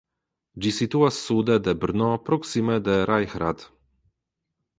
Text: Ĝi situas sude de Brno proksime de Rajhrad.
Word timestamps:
Ĝi 0.63 0.69
situas 0.77 1.19
sude 1.25 1.57
de 1.67 1.75
Brno 1.83 2.09
proksime 2.31 2.79
de 2.89 2.97
Rajhrad. 3.11 3.69